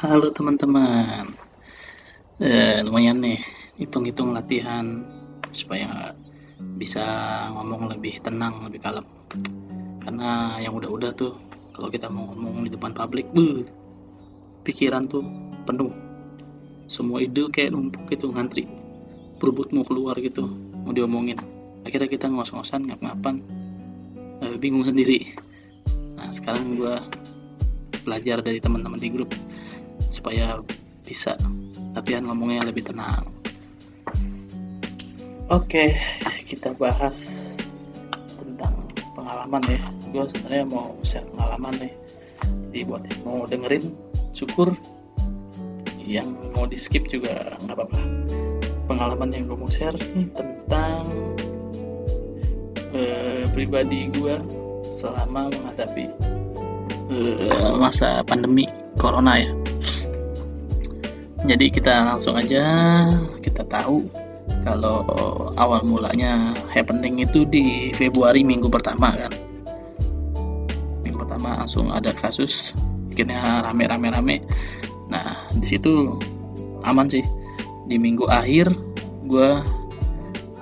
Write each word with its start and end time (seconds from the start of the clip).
Halo 0.00 0.32
teman-teman. 0.32 1.28
Eh, 2.40 2.80
lumayan 2.88 3.20
nih, 3.20 3.36
hitung-hitung 3.76 4.32
latihan 4.32 5.04
supaya 5.52 6.16
bisa 6.56 7.04
ngomong 7.52 7.92
lebih 7.92 8.16
tenang, 8.24 8.64
lebih 8.64 8.80
kalem. 8.80 9.04
Karena 10.00 10.56
yang 10.56 10.72
udah-udah 10.80 11.12
tuh, 11.12 11.36
kalau 11.76 11.92
kita 11.92 12.08
mau 12.08 12.32
ngomong 12.32 12.64
di 12.64 12.72
depan 12.72 12.96
publik, 12.96 13.28
buh, 13.36 13.60
pikiran 14.64 15.04
tuh 15.04 15.20
penuh. 15.68 15.92
Semua 16.88 17.20
ide 17.20 17.52
kayak 17.52 17.76
numpuk 17.76 18.08
gitu 18.08 18.32
ngantri. 18.32 18.64
Berebut 19.36 19.68
mau 19.76 19.84
keluar 19.84 20.16
gitu, 20.16 20.48
mau 20.80 20.96
diomongin. 20.96 21.36
Akhirnya 21.84 22.08
kita 22.08 22.32
ngos-ngosan, 22.32 22.88
ngap-ngapan, 22.88 23.44
eh, 24.48 24.56
bingung 24.56 24.88
sendiri. 24.88 25.36
Nah, 26.16 26.32
sekarang 26.32 26.80
gua 26.80 27.04
belajar 28.00 28.40
dari 28.40 28.64
teman-teman 28.64 28.96
di 28.96 29.12
grup 29.12 29.28
supaya 30.10 30.58
bisa 31.06 31.38
latihan 31.94 32.26
ngomongnya 32.26 32.66
lebih 32.66 32.90
tenang. 32.90 33.24
Oke, 35.50 35.98
kita 36.46 36.74
bahas 36.78 37.18
tentang 38.38 38.74
pengalaman 39.14 39.62
ya. 39.66 39.82
Gue 40.10 40.24
sebenarnya 40.30 40.66
mau 40.66 40.94
share 41.02 41.26
pengalaman 41.34 41.74
nih. 41.78 41.94
Jadi 42.70 42.80
buat 42.86 43.02
yang 43.02 43.20
mau 43.26 43.38
dengerin, 43.46 43.84
syukur. 44.30 44.74
Yang 45.98 46.30
mau 46.54 46.66
di 46.66 46.78
skip 46.78 47.06
juga 47.10 47.58
nggak 47.66 47.74
apa-apa. 47.74 47.98
Pengalaman 48.86 49.30
yang 49.34 49.50
gue 49.50 49.58
mau 49.58 49.70
share 49.70 49.94
nih 50.14 50.26
tentang 50.34 51.02
eh, 52.94 53.46
pribadi 53.50 54.10
gue 54.10 54.38
selama 54.90 55.50
menghadapi 55.50 56.10
eh, 57.10 57.70
masa 57.78 58.22
pandemi 58.26 58.66
corona 58.98 59.38
ya 59.38 59.59
jadi 61.48 61.66
kita 61.72 61.94
langsung 62.04 62.36
aja 62.36 62.64
kita 63.40 63.64
tahu 63.64 64.04
kalau 64.66 65.06
awal 65.56 65.80
mulanya 65.86 66.52
happening 66.68 67.22
itu 67.24 67.48
di 67.48 67.94
Februari 67.96 68.44
minggu 68.44 68.68
pertama 68.68 69.16
kan? 69.16 69.32
Minggu 71.06 71.18
pertama 71.24 71.64
langsung 71.64 71.88
ada 71.88 72.12
kasus 72.12 72.76
akhirnya 73.10 73.64
rame-rame-rame 73.68 74.44
nah 75.10 75.36
di 75.56 75.66
situ 75.66 76.18
aman 76.84 77.08
sih. 77.08 77.24
Di 77.90 77.98
minggu 77.98 78.28
akhir 78.30 78.70
gue 79.26 79.50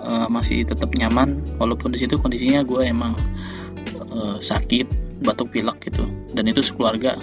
uh, 0.00 0.26
masih 0.30 0.64
tetap 0.64 0.94
nyaman. 0.96 1.42
Walaupun 1.58 1.92
di 1.92 1.98
situ 2.00 2.16
kondisinya 2.16 2.62
gue 2.64 2.86
emang 2.86 3.18
uh, 4.14 4.38
sakit 4.38 4.88
batuk 5.26 5.50
pilek 5.52 5.90
gitu. 5.90 6.06
Dan 6.32 6.48
itu 6.48 6.62
sekeluarga 6.64 7.18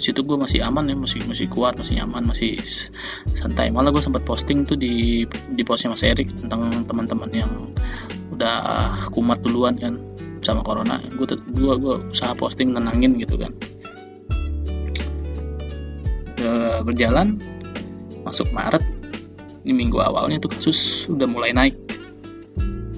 di 0.00 0.08
situ 0.08 0.24
gue 0.24 0.40
masih 0.40 0.64
aman 0.64 0.88
ya 0.88 0.96
masih 0.96 1.20
masih 1.28 1.44
kuat 1.52 1.76
masih 1.76 2.00
nyaman 2.00 2.24
masih 2.32 2.56
santai. 3.36 3.68
Malah 3.68 3.92
gue 3.92 4.00
sempat 4.00 4.24
posting 4.24 4.64
tuh 4.64 4.80
di 4.80 5.28
di 5.28 5.60
postnya 5.60 5.92
Mas 5.92 6.00
Erik 6.00 6.32
tentang 6.32 6.72
teman-teman 6.88 7.28
yang 7.28 7.52
udah 8.32 8.88
kumat 9.12 9.44
duluan 9.44 9.76
kan 9.76 10.00
sama 10.40 10.64
corona. 10.64 10.96
Gue 11.12 11.28
gue 11.36 11.72
gue 11.76 11.94
usaha 12.08 12.32
posting 12.32 12.72
tenangin 12.72 13.20
gitu 13.20 13.36
kan. 13.36 13.52
E, 16.40 16.48
berjalan 16.80 17.36
masuk 18.24 18.48
Maret 18.56 18.80
ini 19.68 19.84
minggu 19.84 20.00
awalnya 20.00 20.40
tuh 20.40 20.56
kasus 20.56 21.12
udah 21.12 21.28
mulai 21.28 21.52
naik. 21.52 21.76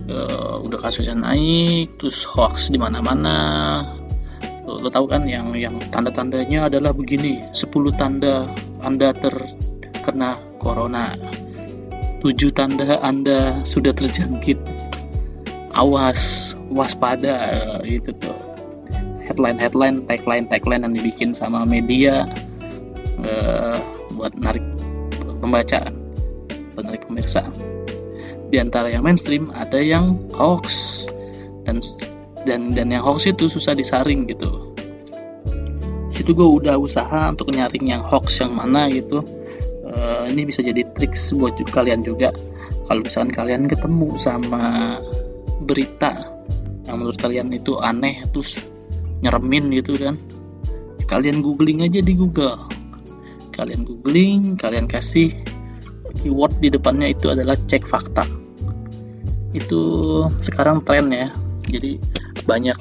E, 0.07 0.17
udah 0.63 0.79
kasusnya 0.79 1.19
naik 1.19 1.99
terus 1.99 2.23
hoax 2.23 2.71
di 2.71 2.79
mana-mana. 2.79 3.35
lo, 3.83 4.02
lo 4.81 4.89
tahu 4.89 5.11
kan 5.11 5.29
yang 5.29 5.53
yang 5.53 5.77
tanda-tandanya 5.91 6.71
adalah 6.71 6.95
begini 6.95 7.45
10 7.53 7.69
tanda 7.99 8.49
Anda 8.81 9.13
terkena 9.13 10.39
corona. 10.63 11.19
7 12.23 12.55
tanda 12.55 13.03
Anda 13.03 13.67
sudah 13.67 13.93
terjangkit. 13.93 14.57
Awas 15.75 16.55
waspada 16.71 17.45
gitu 17.85 18.15
tuh. 18.23 18.39
Headline 19.25 19.59
headline 19.59 20.05
tagline 20.05 20.47
tagline 20.47 20.83
yang 20.85 20.95
dibikin 20.95 21.31
sama 21.33 21.65
media 21.65 22.29
uh, 23.25 23.77
buat 24.15 24.37
narik 24.37 24.65
pembaca 25.41 25.81
buat 26.77 26.87
pemirsa. 27.09 27.49
Di 28.53 28.61
antara 28.61 28.93
yang 28.93 29.05
mainstream 29.05 29.49
ada 29.57 29.81
yang 29.81 30.21
hoax 30.37 31.05
dan 31.65 31.81
dan 32.43 32.75
dan 32.75 32.91
yang 32.91 33.03
hoax 33.05 33.31
itu 33.31 33.47
susah 33.47 33.75
disaring 33.77 34.27
gitu. 34.31 34.73
Situ 36.13 36.37
gue 36.37 36.45
udah 36.45 36.77
usaha 36.77 37.33
untuk 37.33 37.51
nyaring 37.55 37.89
yang 37.89 38.03
hoax 38.05 38.45
yang 38.45 38.53
mana 38.53 38.91
gitu. 38.93 39.25
Uh, 39.83 40.29
ini 40.29 40.49
bisa 40.49 40.61
jadi 40.61 40.85
trik 40.93 41.17
buat 41.37 41.57
kalian 41.73 42.05
juga. 42.05 42.33
Kalau 42.89 43.01
misalkan 43.01 43.33
kalian 43.33 43.65
ketemu 43.69 44.17
sama 44.21 44.97
berita 45.65 46.13
yang 46.85 47.01
menurut 47.01 47.17
kalian 47.17 47.49
itu 47.55 47.79
aneh 47.79 48.27
terus 48.35 48.59
nyeremin 49.23 49.71
gitu 49.71 49.95
kan 49.95 50.19
kalian 51.07 51.45
googling 51.45 51.85
aja 51.85 52.01
di 52.01 52.17
Google. 52.17 52.57
Kalian 53.53 53.85
googling 53.85 54.57
kalian 54.57 54.89
kasih 54.89 55.29
keyword 56.25 56.57
di 56.61 56.73
depannya 56.73 57.13
itu 57.13 57.29
adalah 57.29 57.53
cek 57.69 57.85
fakta. 57.85 58.25
Itu 59.53 59.81
sekarang 60.41 60.81
tren 60.89 61.13
ya. 61.13 61.29
Jadi 61.69 62.01
banyak 62.45 62.77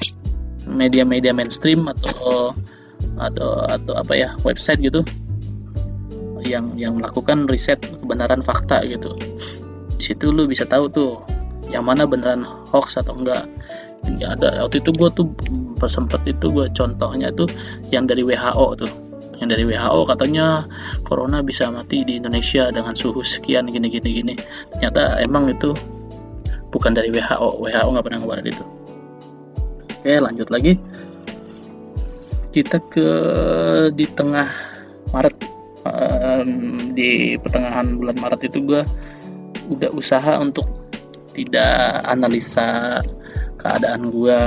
media-media 0.65 1.33
mainstream 1.33 1.89
atau 1.89 2.53
atau 3.17 3.65
atau 3.65 3.93
apa 3.97 4.13
ya 4.13 4.29
website 4.45 4.81
gitu 4.81 5.01
yang 6.41 6.73
yang 6.77 6.97
melakukan 6.97 7.45
riset 7.45 7.77
kebenaran 7.81 8.41
fakta 8.41 8.81
gitu. 8.85 9.13
Di 9.97 10.01
situ 10.01 10.33
lu 10.33 10.49
bisa 10.49 10.65
tahu 10.65 10.89
tuh 10.89 11.21
yang 11.69 11.85
mana 11.85 12.09
beneran 12.09 12.43
hoax 12.43 12.97
atau 12.97 13.13
enggak. 13.13 13.45
Ya 14.17 14.33
ada 14.33 14.65
waktu 14.65 14.81
itu 14.81 14.89
gue 14.97 15.09
tuh 15.13 15.29
sempat 15.85 16.25
itu 16.25 16.49
gue 16.49 16.65
contohnya 16.73 17.29
tuh 17.29 17.45
yang 17.93 18.09
dari 18.09 18.25
WHO 18.25 18.67
tuh. 18.81 18.91
Yang 19.37 19.49
dari 19.57 19.63
WHO 19.69 19.99
katanya 20.09 20.65
corona 21.05 21.45
bisa 21.45 21.69
mati 21.69 22.01
di 22.05 22.17
Indonesia 22.17 22.69
dengan 22.73 22.93
suhu 22.97 23.21
sekian 23.21 23.69
gini 23.69 23.87
gini 23.93 24.09
gini. 24.09 24.33
Ternyata 24.73 25.21
emang 25.21 25.53
itu 25.53 25.73
bukan 26.73 26.97
dari 26.97 27.13
WHO 27.13 27.61
WHO 27.61 27.87
nggak 27.93 28.05
pernah 28.05 28.19
ngeluarin 28.25 28.49
itu 28.49 28.80
Oke, 30.01 30.17
lanjut 30.17 30.49
lagi. 30.49 30.81
Kita 32.49 32.81
ke 32.89 33.07
di 33.93 34.09
tengah 34.09 34.49
Maret. 35.13 35.37
Um, 35.81 36.93
di 36.97 37.37
pertengahan 37.37 38.01
bulan 38.01 38.17
Maret 38.17 38.49
itu 38.49 38.65
gue 38.65 38.81
udah 39.69 39.93
usaha 39.93 40.41
untuk 40.41 40.65
tidak 41.37 42.01
analisa 42.05 42.97
keadaan 43.61 44.09
gue 44.09 44.41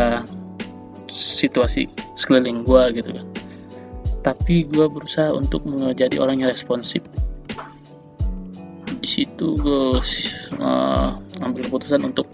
situasi 1.15 1.87
sekeliling 2.19 2.67
gue 2.67 2.83
gitu 2.99 3.15
kan. 3.15 3.27
Tapi 4.27 4.67
gue 4.67 4.91
berusaha 4.91 5.31
untuk 5.31 5.63
menjadi 5.71 6.19
orang 6.19 6.43
yang 6.43 6.51
responsif. 6.51 7.07
Di 8.99 9.07
situ 9.07 9.55
gue 9.55 10.03
uh, 10.59 11.15
ambil 11.47 11.63
keputusan 11.71 12.03
untuk 12.11 12.27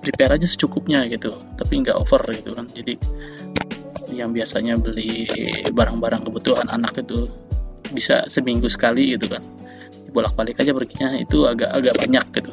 prepare 0.00 0.40
aja 0.40 0.48
secukupnya 0.48 1.04
gitu 1.06 1.32
tapi 1.60 1.84
nggak 1.84 1.96
over 1.96 2.20
gitu 2.32 2.56
kan. 2.56 2.66
Jadi 2.72 2.96
yang 4.10 4.34
biasanya 4.34 4.74
beli 4.80 5.28
barang-barang 5.70 6.26
kebutuhan 6.26 6.66
anak 6.72 6.98
itu 6.98 7.30
bisa 7.94 8.26
seminggu 8.26 8.66
sekali 8.66 9.14
gitu 9.14 9.30
kan. 9.30 9.44
Bolak-balik 10.10 10.58
aja 10.58 10.74
perginya 10.74 11.14
itu 11.14 11.46
agak-agak 11.46 11.94
banyak 12.02 12.26
gitu 12.42 12.52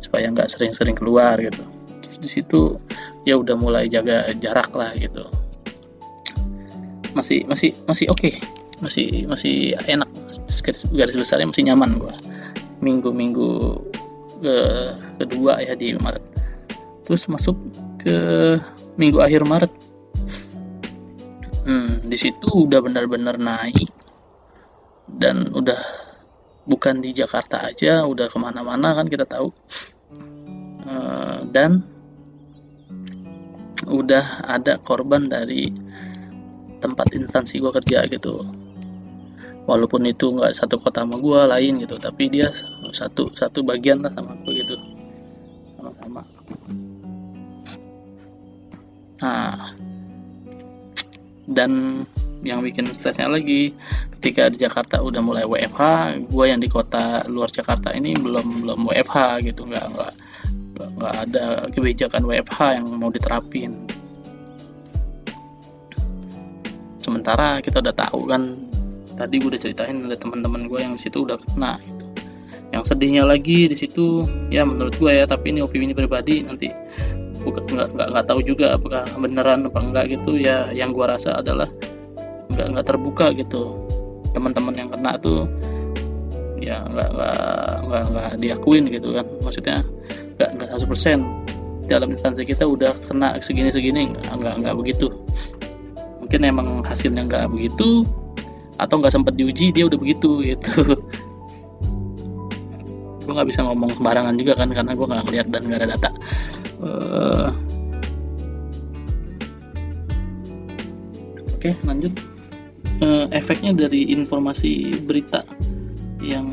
supaya 0.00 0.30
nggak 0.32 0.48
sering-sering 0.48 0.96
keluar 0.96 1.36
gitu. 1.36 1.60
Terus 2.00 2.18
di 2.22 2.28
situ 2.30 2.60
ya 3.28 3.36
udah 3.36 3.58
mulai 3.58 3.90
jaga 3.92 4.30
jarak 4.40 4.72
lah 4.72 4.96
gitu. 4.96 5.28
Masih 7.12 7.44
masih 7.44 7.74
masih 7.84 8.08
oke. 8.08 8.22
Okay. 8.22 8.34
masih 8.78 9.26
masih 9.26 9.74
enak. 9.90 10.06
Garis, 10.62 10.86
garis 10.94 11.16
besarnya 11.18 11.50
masih 11.50 11.66
nyaman 11.66 11.98
gua. 11.98 12.14
Minggu-minggu 12.78 13.82
ke 14.38 14.56
kedua 15.18 15.58
ya 15.58 15.74
di 15.74 15.98
Maret 15.98 16.22
terus 17.08 17.24
masuk 17.32 17.56
ke 18.04 18.20
minggu 19.00 19.16
akhir 19.24 19.48
Maret. 19.48 19.72
Hmm, 21.64 22.04
di 22.04 22.20
situ 22.20 22.68
udah 22.68 22.84
benar-benar 22.84 23.40
naik 23.40 23.88
dan 25.16 25.48
udah 25.56 25.80
bukan 26.68 27.00
di 27.00 27.16
Jakarta 27.16 27.64
aja 27.64 28.04
udah 28.04 28.28
ke 28.28 28.36
mana-mana 28.36 28.92
kan 28.92 29.08
kita 29.08 29.24
tahu. 29.24 29.48
Uh, 30.84 31.48
dan 31.48 31.80
udah 33.88 34.44
ada 34.44 34.76
korban 34.76 35.32
dari 35.32 35.72
tempat 36.84 37.08
instansi 37.16 37.56
gue 37.56 37.72
kerja 37.72 38.04
gitu. 38.04 38.44
Walaupun 39.64 40.04
itu 40.04 40.28
nggak 40.28 40.52
satu 40.52 40.76
kota 40.76 41.08
sama 41.08 41.16
gue 41.16 41.40
lain 41.56 41.80
gitu 41.80 41.96
tapi 41.96 42.28
dia 42.28 42.52
satu 42.92 43.32
satu 43.32 43.64
bagian 43.64 44.04
lah 44.04 44.12
sama 44.12 44.36
gue 44.44 44.60
gitu. 44.60 44.76
Sama-sama 45.80 46.20
Nah, 49.18 49.74
dan 51.48 52.04
yang 52.46 52.62
bikin 52.62 52.86
stresnya 52.94 53.26
lagi 53.26 53.74
ketika 54.18 54.46
di 54.52 54.62
Jakarta 54.62 55.02
udah 55.02 55.18
mulai 55.18 55.42
WFH 55.42 55.82
gue 56.30 56.44
yang 56.46 56.62
di 56.62 56.70
kota 56.70 57.26
luar 57.26 57.50
Jakarta 57.50 57.90
ini 57.90 58.14
belum 58.14 58.62
belum 58.62 58.86
WFH 58.86 59.42
gitu 59.42 59.66
nggak 59.66 59.86
nggak 59.90 60.12
nggak 60.78 61.14
ada 61.26 61.66
kebijakan 61.74 62.22
WFH 62.22 62.58
yang 62.78 62.86
mau 62.94 63.10
diterapin 63.10 63.74
sementara 67.02 67.58
kita 67.58 67.82
udah 67.82 67.96
tahu 67.96 68.20
kan 68.30 68.42
tadi 69.18 69.42
gue 69.42 69.50
udah 69.50 69.62
ceritain 69.62 70.06
ada 70.06 70.14
teman-teman 70.14 70.70
gue 70.70 70.78
yang 70.78 70.94
di 70.94 71.02
situ 71.02 71.26
udah 71.26 71.42
kena 71.42 71.82
gitu. 71.82 72.04
yang 72.70 72.82
sedihnya 72.86 73.26
lagi 73.26 73.66
di 73.66 73.74
situ 73.74 74.22
ya 74.54 74.62
menurut 74.62 74.94
gue 74.94 75.10
ya 75.10 75.26
tapi 75.26 75.50
ini 75.50 75.64
opini 75.64 75.90
pribadi 75.90 76.46
nanti 76.46 76.70
nggak 77.54 77.88
nggak 77.94 78.08
nggak 78.12 78.26
tahu 78.26 78.40
juga 78.44 78.76
apakah 78.76 79.04
beneran 79.16 79.68
apa 79.68 79.78
enggak 79.80 80.04
gitu. 80.12 80.36
Ya 80.36 80.68
yang 80.74 80.92
gue 80.92 81.06
rasa 81.06 81.40
adalah 81.40 81.68
nggak 82.52 82.66
nggak 82.74 82.86
terbuka 82.86 83.32
gitu. 83.36 83.76
Teman-teman 84.34 84.74
yang 84.76 84.88
kena 84.92 85.16
tuh 85.18 85.48
ya 86.58 86.82
nggak 86.90 87.08
nggak 87.14 87.70
nggak 87.86 88.02
nggak 88.12 88.28
diakuin 88.42 88.84
gitu 88.90 89.08
kan. 89.14 89.26
Maksudnya 89.44 89.76
nggak 90.36 90.50
nggak 90.58 90.68
satu 90.74 90.86
persen. 90.88 91.24
Dalam 91.88 92.12
instansi 92.12 92.44
kita 92.44 92.68
udah 92.68 92.92
kena 93.08 93.40
segini 93.40 93.72
segini 93.72 94.12
nggak 94.12 94.60
nggak 94.60 94.74
begitu. 94.76 95.08
Mungkin 96.20 96.40
emang 96.44 96.84
hasilnya 96.84 97.24
nggak 97.24 97.48
begitu 97.48 98.04
atau 98.78 99.02
nggak 99.02 99.10
sempat 99.10 99.34
diuji 99.34 99.74
dia 99.74 99.88
udah 99.88 99.98
begitu 99.98 100.44
gitu. 100.44 100.84
Gue 103.28 103.36
nggak 103.36 103.52
bisa 103.52 103.60
ngomong 103.60 103.92
sembarangan 103.92 104.40
juga 104.40 104.56
kan 104.56 104.72
karena 104.72 104.96
gue 104.96 105.04
nggak 105.04 105.24
ngeliat 105.28 105.46
dan 105.52 105.62
nggak 105.68 105.78
ada 105.84 105.88
data 106.00 106.10
uh, 106.82 107.50
oke 111.54 111.58
okay, 111.58 111.74
lanjut. 111.86 112.12
Uh, 112.98 113.30
efeknya 113.30 113.70
dari 113.70 114.10
informasi 114.10 114.90
berita 115.06 115.46
yang 116.18 116.50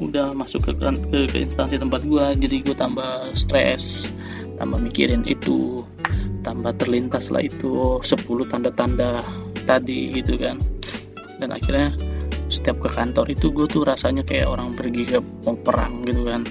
udah 0.00 0.32
masuk 0.32 0.64
ke 0.64 0.72
ke, 0.80 1.28
ke 1.28 1.38
instansi 1.44 1.76
tempat 1.76 2.00
gue 2.08 2.24
jadi 2.40 2.56
gue 2.64 2.72
tambah 2.72 3.36
stres 3.36 4.08
tambah 4.56 4.80
mikirin 4.80 5.28
itu 5.28 5.84
tambah 6.40 6.72
terlintas 6.80 7.28
lah 7.28 7.44
itu 7.44 8.00
10 8.00 8.24
tanda-tanda 8.48 9.20
tadi 9.68 10.08
gitu 10.16 10.40
kan. 10.40 10.56
Dan 11.36 11.52
akhirnya 11.52 11.92
setiap 12.50 12.82
ke 12.82 12.88
kantor 12.90 13.30
itu 13.30 13.52
gue 13.54 13.68
tuh 13.70 13.84
rasanya 13.86 14.26
kayak 14.26 14.50
orang 14.50 14.74
pergi 14.74 15.16
ke 15.16 15.18
perang 15.62 16.02
gitu 16.02 16.26
kan 16.26 16.42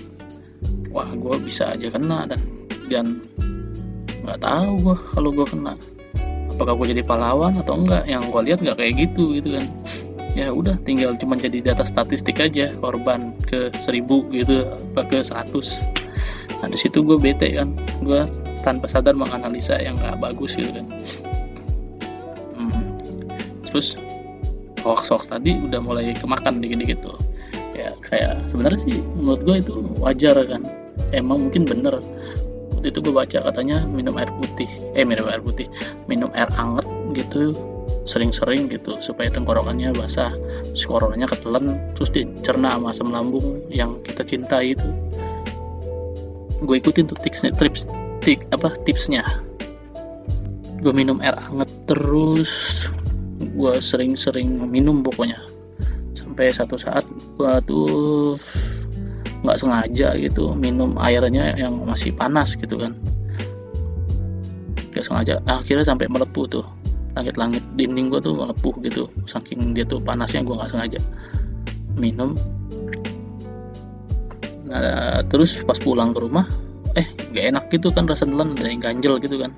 wah 0.90 1.10
gue 1.10 1.36
bisa 1.42 1.74
aja 1.74 1.88
kena 1.94 2.26
dan 2.26 2.42
dan 2.90 3.06
nggak 4.26 4.40
tahu 4.42 4.72
gue 4.84 4.96
kalau 5.16 5.30
gue 5.34 5.48
kena. 5.48 5.74
Apakah 6.54 6.76
gue 6.76 6.88
jadi 6.92 7.04
pahlawan 7.06 7.56
atau 7.56 7.80
enggak? 7.80 8.04
Yang 8.10 8.24
gue 8.36 8.42
lihat 8.52 8.60
nggak 8.66 8.78
kayak 8.78 8.94
gitu 9.00 9.24
gitu 9.38 9.50
kan. 9.56 9.66
Ya 10.36 10.52
udah 10.54 10.76
tinggal 10.84 11.16
cuma 11.18 11.40
jadi 11.40 11.64
data 11.64 11.88
statistik 11.88 12.38
aja 12.38 12.74
korban 12.78 13.34
ke 13.48 13.72
seribu 13.80 14.28
gitu 14.30 14.68
apa 14.94 15.08
ke 15.08 15.24
seratus. 15.24 15.80
Nah 16.60 16.68
di 16.68 16.78
situ 16.78 17.02
gue 17.02 17.16
bete 17.16 17.56
kan. 17.56 17.72
Gue 18.04 18.28
tanpa 18.62 18.92
sadar 18.92 19.16
menganalisa 19.16 19.80
yang 19.80 19.96
nggak 19.98 20.20
bagus 20.20 20.54
gitu 20.60 20.70
kan. 20.76 20.86
Hmm. 22.60 22.84
terus 23.64 23.96
hoax 24.84 25.08
hoax 25.12 25.32
tadi 25.32 25.56
udah 25.56 25.80
mulai 25.80 26.12
kemakan 26.18 26.60
dikit-dikit 26.60 27.00
tuh. 27.00 27.16
ya 27.16 27.29
kayak 28.10 28.50
sebenarnya 28.50 28.82
sih 28.82 28.98
menurut 29.16 29.42
gue 29.46 29.56
itu 29.62 29.74
wajar 30.02 30.36
kan. 30.50 30.66
Emang 31.14 31.48
mungkin 31.48 31.64
bener. 31.64 32.02
Waktu 32.76 32.96
itu 32.96 33.00
gue 33.04 33.14
baca 33.14 33.38
katanya 33.44 33.86
minum 33.86 34.18
air 34.18 34.30
putih. 34.36 34.70
Eh 34.98 35.06
minum 35.06 35.30
air 35.30 35.40
putih. 35.40 35.70
Minum 36.10 36.34
air 36.34 36.50
anget 36.58 36.86
gitu 37.14 37.54
sering-sering 38.10 38.70
gitu 38.74 38.98
supaya 39.00 39.30
tenggorokannya 39.30 39.94
basah. 39.94 40.34
Terus 40.74 40.86
ketelan 41.30 41.78
terus 41.94 42.10
dicerna 42.10 42.74
sama 42.74 42.90
asam 42.90 43.10
lambung 43.14 43.62
yang 43.70 44.02
kita 44.02 44.26
cintai 44.26 44.74
itu. 44.74 44.90
Gue 46.60 46.82
ikutin 46.82 47.08
tuh 47.08 47.18
tipsnya 47.22 47.54
tips 47.56 47.88
tip, 48.20 48.44
apa 48.52 48.76
tipsnya. 48.84 49.24
Gue 50.80 50.92
minum 50.96 51.20
air 51.24 51.36
anget 51.36 51.70
terus 51.88 52.84
gue 53.40 53.74
sering-sering 53.80 54.60
minum 54.68 55.04
pokoknya. 55.04 55.40
Sampai 56.16 56.52
satu 56.52 56.76
saat 56.76 57.04
gua 57.40 57.64
tuh 57.64 58.36
nggak 59.40 59.56
sengaja 59.56 60.20
gitu 60.20 60.52
minum 60.52 61.00
airnya 61.00 61.56
yang 61.56 61.80
masih 61.88 62.12
panas 62.12 62.60
gitu 62.60 62.76
kan. 62.76 62.92
Nggak 64.92 65.06
sengaja. 65.08 65.40
Akhirnya 65.48 65.88
sampai 65.88 66.12
melepuh 66.12 66.46
tuh. 66.52 66.68
Langit-langit 67.16 67.64
dinding 67.80 68.12
gua 68.12 68.20
tuh 68.20 68.36
melepuh 68.36 68.76
gitu. 68.84 69.08
Saking 69.24 69.72
dia 69.72 69.88
tuh 69.88 70.04
panasnya 70.04 70.44
gua 70.44 70.60
nggak 70.60 70.72
sengaja 70.76 71.00
minum. 71.96 72.36
Nah 74.68 75.24
terus 75.32 75.64
pas 75.64 75.80
pulang 75.80 76.12
ke 76.12 76.20
rumah 76.20 76.44
eh 77.00 77.08
nggak 77.32 77.46
enak 77.56 77.66
gitu 77.72 77.88
kan 77.96 78.04
rasa 78.04 78.28
telan 78.28 78.60
ada 78.60 78.68
yang 78.68 78.84
ganjel 78.84 79.16
gitu 79.24 79.40
kan. 79.40 79.56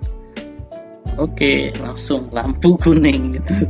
Oke 1.17 1.73
langsung 1.81 2.29
lampu 2.29 2.77
kuning 2.77 3.41
gitu. 3.41 3.65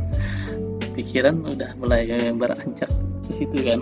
Pikiran 0.92 1.40
udah 1.48 1.72
mulai 1.80 2.04
beranjak 2.36 2.92
di 3.32 3.48
situ 3.48 3.56
kan. 3.64 3.80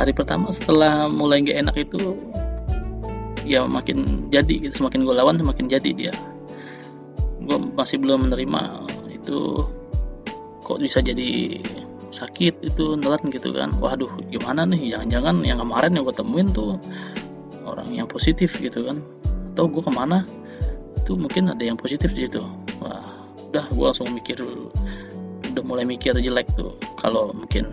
Hari 0.00 0.16
pertama 0.16 0.48
setelah 0.48 1.12
mulai 1.12 1.44
gak 1.44 1.60
enak 1.60 1.76
itu 1.76 2.16
ya 3.44 3.68
makin 3.68 4.30
jadi 4.32 4.64
gitu 4.64 4.80
semakin 4.80 5.04
gue 5.04 5.12
lawan 5.12 5.36
semakin 5.36 5.68
jadi 5.68 5.90
dia. 5.92 6.14
Gue 7.44 7.60
masih 7.76 8.00
belum 8.00 8.32
menerima 8.32 8.88
itu 9.12 9.68
kok 10.64 10.80
bisa 10.80 11.04
jadi 11.04 11.60
sakit 12.10 12.64
itu 12.64 12.96
nelan 12.96 13.28
gitu 13.28 13.52
kan. 13.52 13.76
Waduh 13.76 14.08
gimana 14.32 14.64
nih? 14.64 14.96
Jangan-jangan 14.96 15.44
yang 15.44 15.60
kemarin 15.60 15.92
yang 15.92 16.08
gue 16.08 16.16
temuin 16.16 16.48
tuh 16.48 16.80
orang 17.68 17.92
yang 17.92 18.08
positif 18.08 18.56
gitu 18.56 18.88
kan. 18.88 19.04
Atau 19.52 19.68
gue 19.68 19.84
ke 19.84 19.92
mana? 19.92 20.24
Itu 20.96 21.20
mungkin 21.20 21.52
ada 21.52 21.60
yang 21.60 21.76
positif 21.76 22.16
di 22.16 22.24
situ. 22.24 22.40
Wah 22.80 23.04
udah 23.50 23.66
gue 23.66 23.84
langsung 23.84 24.08
mikir 24.14 24.38
udah 25.54 25.64
mulai 25.66 25.84
mikir 25.86 26.14
jelek 26.16 26.48
tuh. 26.54 26.74
Kalau 26.98 27.34
mungkin 27.34 27.66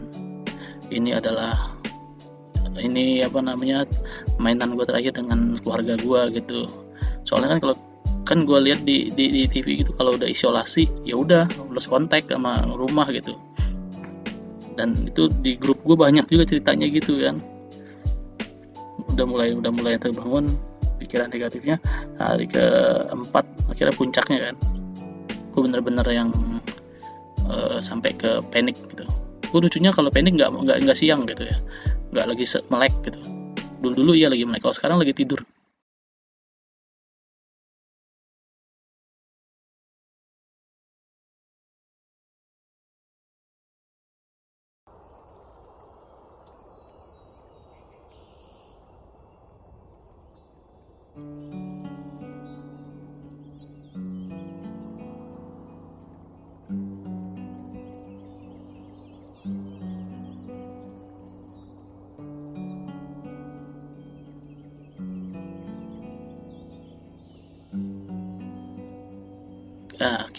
ini 0.89 1.13
adalah 1.13 1.77
ini 2.77 3.25
apa 3.25 3.41
namanya 3.41 3.83
mainan 4.37 4.77
gue 4.77 4.85
terakhir 4.85 5.17
dengan 5.17 5.57
keluarga 5.61 5.97
gue 5.97 6.21
gitu. 6.37 6.69
Soalnya 7.25 7.57
kan 7.57 7.59
kalau 7.61 7.75
kan 8.27 8.43
gue 8.43 8.59
lihat 8.59 8.83
di, 8.83 9.07
di 9.15 9.31
di 9.31 9.41
TV 9.47 9.81
gitu 9.81 9.95
kalau 9.95 10.19
udah 10.19 10.27
isolasi 10.27 10.83
ya 11.07 11.15
udah 11.15 11.47
lost 11.71 11.89
kontak 11.89 12.27
sama 12.29 12.63
rumah 12.67 13.07
gitu. 13.09 13.33
Dan 14.77 14.93
itu 15.09 15.31
di 15.41 15.57
grup 15.57 15.81
gue 15.81 15.97
banyak 15.97 16.29
juga 16.29 16.45
ceritanya 16.45 16.85
gitu 16.91 17.17
kan. 17.23 17.41
Udah 19.15 19.25
mulai 19.25 19.57
udah 19.57 19.71
mulai 19.73 19.97
terbangun 19.97 20.53
pikiran 21.01 21.33
negatifnya. 21.33 21.81
Hari 22.21 22.45
keempat 22.45 23.45
akhirnya 23.73 23.95
puncaknya 23.97 24.39
kan. 24.51 24.55
Gue 25.57 25.65
bener-bener 25.65 26.05
yang 26.13 26.29
uh, 27.47 27.79
sampai 27.81 28.13
ke 28.15 28.43
panik 28.53 28.77
gitu. 28.93 29.03
Gue 29.47 29.59
lucunya 29.63 29.95
kalau 29.95 30.11
panik 30.11 30.35
nggak 30.35 30.51
nggak 30.51 30.77
nggak 30.83 30.97
siang 30.97 31.25
gitu 31.25 31.47
ya. 31.47 31.57
Nggak 32.13 32.25
lagi 32.35 32.45
melek 32.67 32.93
gitu. 33.03 33.19
Dulu 33.83 33.93
dulu 33.93 34.11
iya 34.15 34.27
lagi 34.27 34.43
melek 34.43 34.61
kalau 34.63 34.75
sekarang 34.75 34.97
lagi 35.01 35.15
tidur 35.15 35.41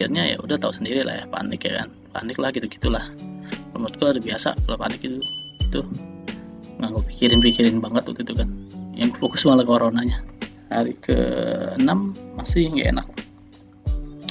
akhirnya 0.08 0.24
ya 0.24 0.36
udah 0.40 0.56
tahu 0.56 0.72
sendiri 0.72 1.04
lah 1.04 1.20
ya 1.20 1.24
panik 1.28 1.68
ya 1.68 1.84
kan. 1.84 1.92
Panik 2.16 2.40
lah 2.40 2.48
gitu 2.48 2.64
gitulah 2.64 3.04
menurut 3.76 3.92
gua 4.00 4.16
udah 4.16 4.24
biasa 4.24 4.56
kalau 4.64 4.80
panik 4.80 5.04
itu 5.04 5.20
itu 5.60 5.84
nggak 6.80 6.88
gue 6.96 7.04
pikirin 7.12 7.40
pikirin 7.44 7.76
banget 7.84 8.08
waktu 8.08 8.24
itu 8.24 8.32
kan. 8.32 8.48
Yang 8.96 9.20
fokus 9.20 9.44
malah 9.44 9.68
coronanya. 9.68 10.24
Hari 10.72 10.96
ke 10.96 11.18
6 11.76 11.84
masih 12.40 12.72
nggak 12.72 12.88
enak. 12.96 13.06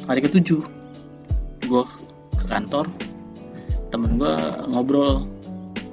Hari 0.10 0.20
ke 0.26 0.30
7 0.34 0.66
gue 1.70 1.84
ke 2.42 2.46
kantor. 2.50 2.90
Temen 3.94 4.18
gue 4.18 4.34
ngobrol 4.66 5.30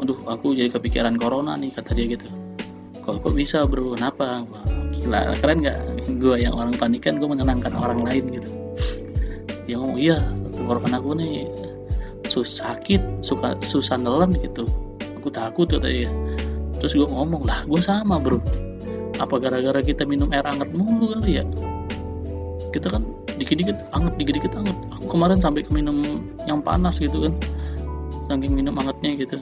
aduh 0.00 0.16
aku 0.32 0.56
jadi 0.56 0.72
kepikiran 0.72 1.20
corona 1.20 1.60
nih 1.60 1.76
kata 1.76 1.92
dia 1.92 2.16
gitu. 2.16 2.24
Kok 3.04 3.20
kok 3.20 3.36
bisa 3.36 3.68
bro? 3.68 3.92
Kenapa? 4.00 4.48
Gila 4.96 5.36
keren 5.44 5.60
nggak? 5.60 6.08
Gue 6.16 6.40
yang 6.40 6.56
orang 6.56 6.72
panik 6.72 7.04
kan 7.04 7.20
gue 7.20 7.28
menenangkan 7.28 7.76
orang 7.76 8.00
lain 8.00 8.32
gitu 8.32 8.63
dia 9.64 9.76
ngomong 9.80 9.98
iya 10.00 10.18
tenggorokan 10.52 10.92
aku 10.96 11.16
nih 11.16 11.48
susah 12.28 12.76
sakit 12.76 13.24
suka 13.24 13.56
susah 13.64 13.96
nelen 14.00 14.32
gitu. 14.40 14.64
Aku 15.20 15.28
takut 15.32 15.68
kata 15.68 15.88
dia. 15.88 16.10
Terus 16.80 16.92
gue 16.96 17.08
ngomong 17.08 17.48
lah 17.48 17.64
gue 17.64 17.80
sama 17.80 18.20
bro. 18.20 18.40
Apa 19.20 19.38
gara-gara 19.40 19.80
kita 19.80 20.04
minum 20.04 20.28
air 20.34 20.44
hangat 20.44 20.68
mulu 20.74 21.16
kali 21.16 21.40
ya? 21.40 21.44
Kita 22.74 22.90
kan 22.90 23.06
dikit-dikit 23.40 23.76
hangat 23.94 24.14
dikit-dikit 24.20 24.52
hangat 24.52 24.76
aku 24.94 25.06
kemarin 25.16 25.38
sampai 25.40 25.64
ke 25.64 25.70
minum 25.72 26.02
yang 26.44 26.60
panas 26.60 27.00
gitu 27.00 27.28
kan. 27.28 27.34
Saking 28.28 28.52
minum 28.56 28.76
hangatnya 28.76 29.16
gitu. 29.16 29.36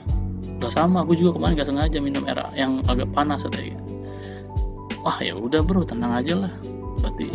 Udah 0.59 0.71
sama 0.71 1.03
aku 1.03 1.19
juga 1.19 1.35
kemarin 1.35 1.59
gak 1.59 1.67
sengaja 1.67 1.97
minum 1.99 2.23
air 2.23 2.39
yang 2.55 2.79
agak 2.87 3.11
panas 3.11 3.43
katanya 3.43 3.83
wah 5.03 5.19
ya 5.19 5.35
udah 5.35 5.59
bro 5.61 5.83
tenang 5.83 6.15
aja 6.15 6.47
lah. 6.47 6.53
Berarti 7.03 7.27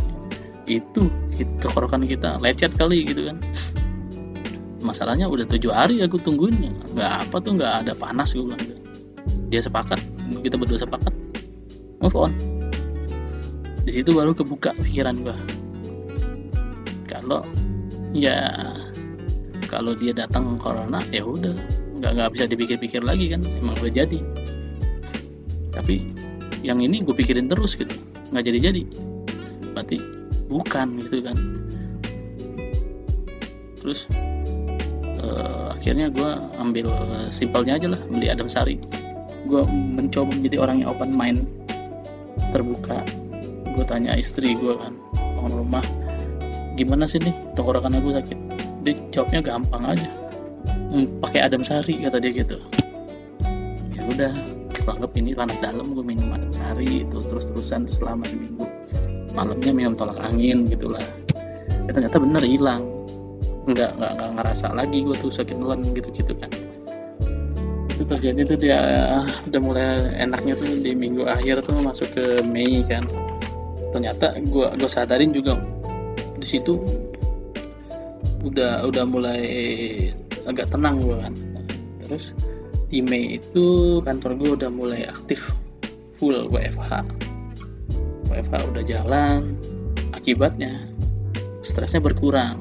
itu 0.66 1.06
kita 1.38 1.70
korokan 1.70 2.02
kita 2.02 2.42
lecet 2.42 2.74
kali 2.74 3.06
gitu 3.06 3.30
kan. 3.30 3.38
Masalahnya 4.82 5.30
udah 5.30 5.46
tujuh 5.46 5.70
hari 5.70 6.02
aku 6.02 6.18
tungguin 6.18 6.74
nggak 6.94 7.12
apa 7.28 7.36
tuh 7.38 7.54
nggak 7.54 7.86
ada 7.86 7.92
panas 7.94 8.34
gue 8.34 8.42
bilang 8.42 8.62
dia 9.48 9.62
sepakat 9.62 10.02
kita 10.42 10.58
berdua 10.58 10.78
sepakat. 10.82 11.14
Move 12.02 12.18
on. 12.18 12.32
Di 13.86 13.90
situ 13.94 14.10
baru 14.12 14.34
kebuka 14.34 14.74
pikiran 14.82 15.22
gue 15.22 15.36
kalau 17.08 17.40
ya 18.12 18.52
kalau 19.68 19.92
dia 19.94 20.10
datang 20.10 20.58
corona 20.58 20.98
ya 21.14 21.22
udah. 21.22 21.54
Nggak 21.98 22.12
nggak 22.14 22.30
bisa 22.34 22.44
dipikir-pikir 22.46 23.02
lagi 23.02 23.30
kan 23.30 23.42
emang 23.58 23.74
udah 23.78 23.92
jadi. 23.92 24.20
Tapi 25.74 26.14
yang 26.66 26.82
ini 26.82 27.02
gue 27.02 27.14
pikirin 27.14 27.46
terus 27.46 27.74
gitu. 27.78 27.94
Nggak 28.34 28.44
jadi-jadi. 28.50 28.82
Berarti 29.74 30.17
bukan 30.48 30.98
gitu 31.04 31.22
kan. 31.22 31.36
Terus 33.78 34.08
uh, 35.22 35.76
akhirnya 35.76 36.10
gue 36.10 36.30
ambil 36.58 36.88
simpelnya 37.30 37.78
aja 37.78 37.94
lah 37.94 38.00
beli 38.08 38.26
Adam 38.32 38.48
Sari. 38.50 38.80
Gue 39.46 39.62
mencoba 39.68 40.34
menjadi 40.34 40.56
orang 40.60 40.82
yang 40.82 40.90
open 40.92 41.14
mind 41.14 41.46
terbuka. 42.50 42.98
Gue 43.76 43.84
tanya 43.86 44.18
istri 44.18 44.58
gue 44.58 44.74
kan 44.74 44.92
bangun 45.14 45.54
rumah 45.62 45.84
gimana 46.74 47.06
sih 47.06 47.22
nih? 47.22 47.34
Tenggorokan 47.54 47.94
aku 47.96 48.18
sakit. 48.18 48.38
Dia 48.82 48.94
jawabnya 49.14 49.40
gampang 49.44 49.84
aja. 49.84 50.10
Hmm, 50.88 51.06
pakai 51.20 51.44
Adam 51.44 51.62
Sari 51.62 52.00
kata 52.02 52.18
dia 52.18 52.32
gitu. 52.32 52.58
Ya 53.94 54.02
udah 54.08 54.32
anggap 54.88 55.12
ini 55.20 55.36
panas 55.36 55.60
dalam 55.60 55.92
gue 55.92 56.00
minum 56.00 56.32
Adam 56.32 56.48
Sari 56.48 57.04
itu 57.04 57.20
terus 57.28 57.44
terusan 57.44 57.84
terus 57.84 58.00
selama 58.00 58.24
seminggu 58.24 58.67
malamnya 59.38 59.70
minum 59.70 59.94
tolak 59.94 60.18
angin 60.18 60.66
gitulah. 60.66 61.02
Ya, 61.86 61.90
ternyata 61.94 62.18
bener 62.18 62.42
hilang. 62.42 62.82
Nggak 63.70 63.94
nggak 63.94 64.12
nggak 64.18 64.30
ngerasa 64.34 64.66
lagi 64.74 64.98
gue 65.06 65.14
tuh 65.22 65.30
sakit 65.30 65.54
nelan 65.54 65.86
gitu 65.94 66.10
gitu 66.10 66.34
kan. 66.34 66.50
Itu 67.94 68.02
terjadi 68.02 68.40
tuh 68.50 68.58
dia 68.58 68.78
udah 69.46 69.60
mulai 69.62 69.86
enaknya 70.18 70.58
tuh 70.58 70.66
di 70.82 70.90
minggu 70.98 71.22
akhir 71.30 71.62
tuh 71.62 71.78
masuk 71.78 72.10
ke 72.18 72.42
Mei 72.50 72.82
kan. 72.82 73.06
Ternyata 73.94 74.34
gue 74.42 74.66
gue 74.74 74.90
sadarin 74.90 75.30
juga 75.30 75.54
di 76.34 76.46
situ 76.46 76.82
udah 78.42 78.86
udah 78.90 79.04
mulai 79.06 79.42
agak 80.50 80.66
tenang 80.74 80.98
gue 80.98 81.14
kan. 81.14 81.34
Terus 82.02 82.34
di 82.90 83.04
Mei 83.04 83.38
itu 83.38 83.98
kantor 84.02 84.32
gue 84.34 84.50
udah 84.58 84.70
mulai 84.72 85.06
aktif 85.06 85.44
full 86.18 86.50
WFH 86.50 87.27
WFH 88.28 88.54
udah 88.70 88.84
jalan 88.84 89.56
akibatnya 90.12 90.88
stresnya 91.64 92.00
berkurang. 92.00 92.60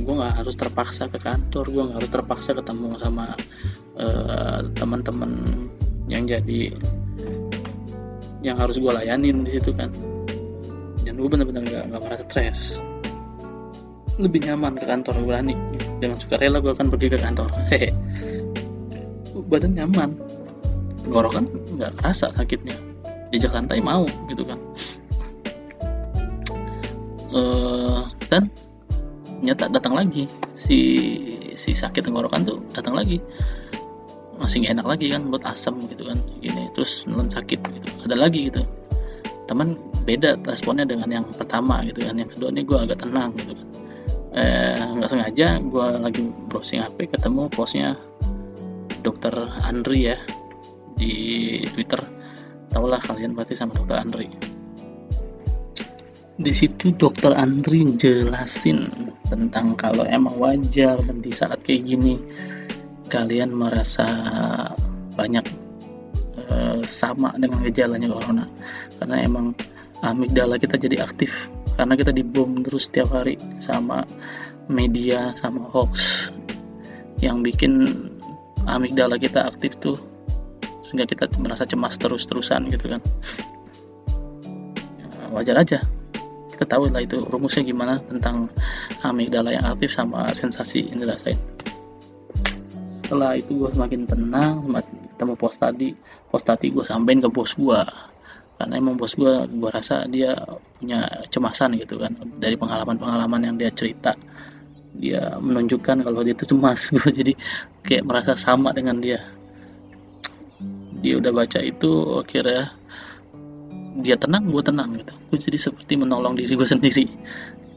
Gue 0.00 0.16
nggak 0.16 0.40
harus 0.40 0.56
terpaksa 0.56 1.12
ke 1.12 1.20
kantor 1.20 1.68
gue 1.68 1.82
nggak 1.84 1.98
harus 2.00 2.10
terpaksa 2.12 2.50
ketemu 2.56 2.96
sama 2.96 3.36
uh, 4.00 4.64
teman-teman 4.76 5.44
yang 6.08 6.24
jadi 6.24 6.72
yang 8.40 8.56
harus 8.56 8.80
gue 8.80 8.88
layanin 8.88 9.44
di 9.44 9.60
situ 9.60 9.76
kan. 9.76 9.92
Dan 11.04 11.20
gue 11.20 11.28
bener-bener 11.28 11.64
nggak 11.64 11.84
nggak 11.92 12.02
merasa 12.02 12.24
stres. 12.24 12.60
Lebih 14.16 14.48
nyaman 14.48 14.76
ke 14.76 14.84
kantor 14.84 15.16
berani 15.24 15.56
dengan 16.00 16.16
sukarela 16.16 16.60
gue 16.60 16.72
akan 16.72 16.88
pergi 16.88 17.08
ke 17.12 17.18
kantor. 17.20 17.48
Hehe. 17.68 17.92
Badan 19.48 19.76
nyaman. 19.76 20.16
Tenggorokan 21.04 21.48
nggak 21.76 21.96
kerasa 22.00 22.32
sakitnya 22.36 22.89
jejak 23.30 23.54
santai 23.54 23.78
mau 23.78 24.04
gitu 24.26 24.42
kan. 24.42 24.58
Uh, 27.30 28.02
dan 28.26 28.50
nyata 29.40 29.70
datang 29.70 29.94
lagi. 29.94 30.26
Si 30.58 30.78
si 31.54 31.70
sakit 31.72 32.02
tenggorokan 32.10 32.42
tuh 32.42 32.58
datang 32.74 32.98
lagi. 32.98 33.22
Masih 34.40 34.64
gak 34.64 34.80
enak 34.80 34.86
lagi 34.88 35.06
kan 35.12 35.30
buat 35.30 35.46
asam 35.46 35.78
gitu 35.86 36.10
kan. 36.10 36.18
Gini 36.42 36.68
terus 36.74 37.06
nelen 37.06 37.30
sakit 37.30 37.60
gitu. 37.62 37.88
Ada 38.06 38.16
lagi 38.18 38.50
gitu. 38.50 38.66
Teman 39.46 39.78
beda 40.06 40.38
responnya 40.46 40.86
dengan 40.86 41.22
yang 41.22 41.26
pertama 41.30 41.86
gitu 41.86 42.02
kan. 42.02 42.18
Yang 42.18 42.34
kedua 42.38 42.48
ini 42.50 42.62
gue 42.66 42.78
agak 42.78 42.98
tenang 43.06 43.30
gitu 43.38 43.54
kan. 43.54 43.66
Eh 44.30 44.84
nggak 44.98 45.10
sengaja 45.10 45.58
gue 45.62 45.86
lagi 46.02 46.22
browsing 46.50 46.82
HP 46.82 47.14
ketemu 47.14 47.46
postnya 47.50 47.94
dokter 49.00 49.32
Andri 49.64 50.12
ya 50.12 50.18
di 50.98 51.12
Twitter 51.72 52.19
tahulah 52.70 53.02
kalian 53.02 53.34
berarti 53.34 53.58
sama 53.58 53.74
dokter 53.74 53.98
Andri. 53.98 54.30
Di 56.40 56.52
situ 56.56 56.96
dokter 56.96 57.36
Andri 57.36 57.84
jelasin 58.00 58.88
tentang 59.28 59.76
kalau 59.76 60.08
emang 60.08 60.40
wajar 60.40 60.96
di 61.20 61.28
saat 61.28 61.60
kayak 61.60 61.84
gini 61.84 62.16
kalian 63.12 63.52
merasa 63.52 64.06
banyak 65.18 65.44
e, 66.38 66.80
sama 66.88 67.34
dengan 67.36 67.60
gejalanya 67.60 68.08
corona. 68.08 68.46
Karena 68.96 69.16
emang 69.20 69.52
amigdala 70.00 70.56
kita 70.56 70.80
jadi 70.80 71.04
aktif 71.04 71.50
karena 71.76 71.92
kita 71.92 72.14
dibom 72.14 72.64
terus 72.64 72.88
setiap 72.88 73.12
hari 73.12 73.36
sama 73.60 74.06
media 74.70 75.36
sama 75.36 75.66
hoax. 75.68 76.30
Yang 77.20 77.52
bikin 77.52 77.72
amigdala 78.64 79.20
kita 79.20 79.44
aktif 79.44 79.76
tuh 79.76 80.00
sehingga 80.90 81.06
kita 81.06 81.30
merasa 81.38 81.62
cemas 81.62 81.94
terus-terusan 82.02 82.66
gitu 82.66 82.90
kan. 82.90 83.00
Ya, 84.98 85.06
wajar 85.30 85.56
aja. 85.62 85.78
Kita 86.50 86.66
tahu 86.66 86.90
lah 86.90 87.06
itu 87.06 87.22
rumusnya 87.22 87.62
gimana 87.62 88.02
tentang 88.02 88.50
amigdala 89.06 89.54
yang 89.54 89.64
aktif 89.70 89.94
sama 89.94 90.26
sensasi 90.34 90.90
yang 90.90 90.98
dirasain 90.98 91.38
setelah 93.10 93.34
itu 93.34 93.58
gue 93.58 93.70
semakin 93.74 94.06
tenang 94.06 94.70
ketemu 95.18 95.34
pos 95.34 95.58
tadi. 95.58 95.90
Pos 96.30 96.46
tadi 96.46 96.70
gue 96.70 96.86
sampein 96.86 97.18
ke 97.18 97.26
bos 97.26 97.58
gue 97.58 97.82
karena 98.54 98.78
emang 98.78 98.94
bos 98.94 99.18
gue 99.18 99.50
gue 99.50 99.66
rasa 99.66 100.06
dia 100.06 100.38
punya 100.78 101.26
cemasan 101.26 101.74
gitu 101.74 101.98
kan. 101.98 102.14
Dari 102.38 102.54
pengalaman-pengalaman 102.54 103.50
yang 103.50 103.58
dia 103.58 103.74
cerita 103.74 104.14
dia 104.94 105.42
menunjukkan 105.42 106.06
kalau 106.06 106.22
dia 106.22 106.38
itu 106.38 106.54
cemas. 106.54 106.94
Gue 106.94 107.10
jadi 107.18 107.34
kayak 107.82 108.06
merasa 108.06 108.38
sama 108.38 108.70
dengan 108.70 109.02
dia 109.02 109.26
dia 111.00 111.16
udah 111.16 111.32
baca 111.32 111.60
itu 111.64 112.20
akhirnya 112.20 112.76
dia 114.00 114.16
tenang 114.16 114.46
gue 114.48 114.62
tenang 114.62 114.96
gitu. 115.00 115.14
Gue 115.32 115.38
jadi 115.40 115.58
seperti 115.58 115.98
menolong 115.98 116.36
diri 116.38 116.52
gue 116.54 116.68
sendiri. 116.76 117.06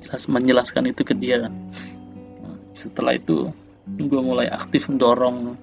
Jelas 0.03 0.27
menjelaskan 0.29 0.91
itu 0.91 1.01
ke 1.01 1.15
dia 1.15 1.47
kan. 1.47 1.53
Setelah 2.75 3.17
itu 3.17 3.49
gue 3.87 4.21
mulai 4.21 4.47
aktif 4.51 4.87
mendorong 4.87 5.57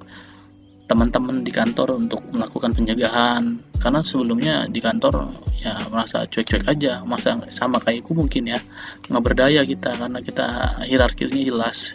teman-teman 0.90 1.47
di 1.47 1.55
kantor 1.55 2.02
untuk 2.02 2.25
melakukan 2.35 2.75
penjagaan. 2.75 3.62
Karena 3.79 4.02
sebelumnya 4.02 4.67
di 4.67 4.81
kantor 4.83 5.31
ya 5.62 5.79
merasa 5.87 6.26
cuek-cuek 6.26 6.67
aja. 6.67 7.07
Masa 7.07 7.38
sama 7.52 7.79
kayak 7.79 8.02
aku 8.02 8.19
mungkin 8.19 8.50
ya. 8.50 8.59
Nggak 9.07 9.23
berdaya 9.23 9.62
kita 9.62 9.95
karena 9.95 10.19
kita 10.19 10.47
hierarkinya 10.83 11.40
jelas. 11.47 11.95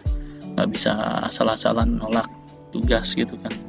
Nggak 0.55 0.69
bisa 0.71 0.93
salah-salah 1.27 1.83
nolak 1.83 2.29
tugas 2.71 3.15
gitu 3.15 3.35
kan 3.39 3.64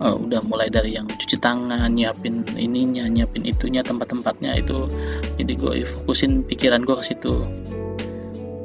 uh, 0.00 0.16
udah 0.16 0.40
mulai 0.48 0.72
dari 0.72 0.96
yang 0.96 1.04
cuci 1.04 1.36
tangan 1.36 1.92
nyiapin 1.92 2.40
ininya 2.56 3.04
nyiapin 3.04 3.44
itunya 3.44 3.84
tempat-tempatnya 3.84 4.56
itu 4.56 4.88
jadi 5.36 5.52
gue 5.60 5.74
fokusin 5.84 6.42
pikiran 6.48 6.88
gue 6.88 6.96
ke 6.96 7.04
situ. 7.04 7.44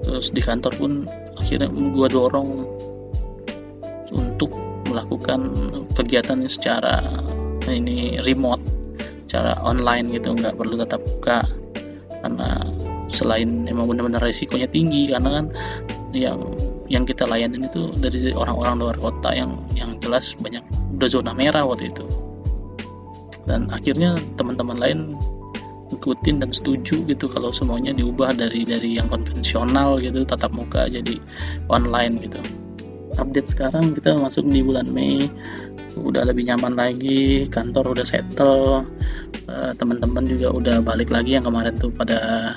Terus 0.06 0.32
di 0.32 0.40
kantor 0.40 0.74
pun 0.80 0.92
akhirnya 1.36 1.68
gue 1.70 2.08
dorong 2.08 2.50
untuk 4.16 4.54
melakukan 4.88 5.52
kegiatan 5.98 6.40
secara 6.48 7.04
ini 7.68 8.22
remote 8.24 8.62
secara 9.28 9.60
online 9.66 10.16
gitu 10.16 10.32
nggak 10.32 10.56
perlu 10.56 10.80
tetap 10.80 11.04
buka. 11.04 11.44
Karena 12.24 12.64
selain 13.12 13.68
emang 13.68 13.92
benar-benar 13.92 14.24
resikonya 14.24 14.72
tinggi 14.72 15.12
karena 15.12 15.42
kan 15.42 15.46
yang 16.16 16.40
yang 16.86 17.04
kita 17.04 17.26
layanin 17.26 17.66
itu 17.66 17.94
dari 17.98 18.30
orang-orang 18.34 18.76
luar 18.78 18.98
kota 18.98 19.34
yang 19.34 19.58
yang 19.74 19.98
jelas 20.02 20.38
banyak 20.38 20.62
udah 20.98 21.10
zona 21.10 21.32
merah 21.34 21.66
waktu 21.66 21.90
itu. 21.90 22.06
Dan 23.46 23.70
akhirnya 23.70 24.18
teman-teman 24.38 24.78
lain 24.78 25.00
ikutin 25.94 26.42
dan 26.42 26.50
setuju 26.50 27.06
gitu 27.06 27.30
kalau 27.30 27.54
semuanya 27.54 27.94
diubah 27.94 28.34
dari 28.34 28.66
dari 28.66 28.98
yang 28.98 29.06
konvensional 29.10 30.02
gitu 30.02 30.26
tatap 30.26 30.54
muka 30.54 30.90
jadi 30.90 31.18
online 31.70 32.22
gitu. 32.26 32.42
Update 33.16 33.48
sekarang 33.48 33.96
kita 33.96 34.18
masuk 34.18 34.44
di 34.50 34.60
bulan 34.60 34.90
Mei 34.92 35.30
udah 35.96 36.28
lebih 36.28 36.52
nyaman 36.52 36.76
lagi 36.76 37.48
kantor 37.48 37.96
udah 37.96 38.04
settle 38.04 38.84
uh, 39.48 39.72
teman-teman 39.80 40.28
juga 40.28 40.52
udah 40.52 40.76
balik 40.84 41.08
lagi 41.08 41.40
yang 41.40 41.48
kemarin 41.48 41.72
tuh 41.80 41.88
pada 41.96 42.52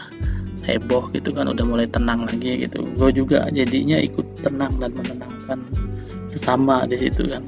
heboh 0.69 1.09
gitu 1.17 1.33
kan 1.33 1.49
udah 1.49 1.65
mulai 1.65 1.89
tenang 1.89 2.29
lagi 2.29 2.69
gitu. 2.69 2.85
Gue 3.01 3.09
juga 3.11 3.49
jadinya 3.49 3.97
ikut 3.97 4.45
tenang 4.45 4.77
dan 4.77 4.93
menenangkan 4.93 5.59
sesama 6.29 6.85
di 6.85 7.01
situ 7.01 7.25
kan. 7.33 7.43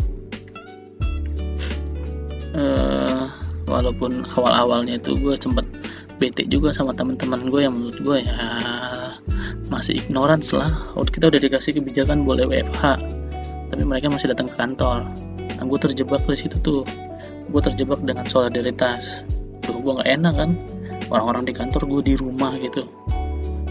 Uh, 2.50 3.30
walaupun 3.68 4.26
awal-awalnya 4.34 4.98
itu 4.98 5.14
gue 5.20 5.36
sempet 5.38 5.62
bete 6.18 6.42
juga 6.50 6.74
sama 6.74 6.90
teman-teman 6.96 7.46
gue 7.46 7.60
yang 7.62 7.76
menurut 7.76 7.98
gue 8.00 8.16
ya 8.24 8.40
masih 9.68 10.00
ignorance 10.00 10.56
lah. 10.56 10.72
Kita 10.96 11.28
udah 11.28 11.40
dikasih 11.40 11.76
kebijakan 11.76 12.24
boleh 12.24 12.48
WFH 12.48 12.96
tapi 13.70 13.82
mereka 13.86 14.10
masih 14.10 14.32
datang 14.32 14.50
ke 14.50 14.56
kantor. 14.58 15.06
Nah, 15.60 15.64
gue 15.68 15.78
terjebak 15.78 16.24
di 16.24 16.34
situ 16.40 16.56
tuh. 16.64 16.82
Gue 17.52 17.60
terjebak 17.62 18.02
dengan 18.02 18.26
solidaritas. 18.26 19.22
Tuh 19.62 19.76
gue 19.78 19.92
nggak 19.94 20.10
enak 20.10 20.34
kan 20.34 20.50
orang-orang 21.10 21.42
di 21.46 21.52
kantor 21.52 21.82
gue 21.90 22.02
di 22.10 22.14
rumah 22.16 22.54
gitu. 22.56 22.86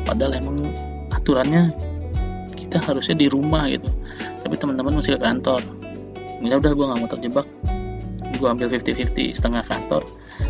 Padahal 0.03 0.37
emang 0.37 0.67
aturannya 1.15 1.71
kita 2.55 2.83
harusnya 2.83 3.15
di 3.15 3.27
rumah 3.31 3.65
gitu. 3.71 3.87
Tapi 4.43 4.55
teman-teman 4.59 4.99
masih 4.99 5.15
ke 5.15 5.23
kantor. 5.23 5.63
Ya 6.43 6.59
udah 6.59 6.71
gue 6.71 6.85
nggak 6.85 6.99
mau 6.99 7.09
terjebak. 7.09 7.47
Gue 8.39 8.47
ambil 8.47 8.71
50-50 8.71 9.35
setengah 9.35 9.63
kantor 9.67 10.03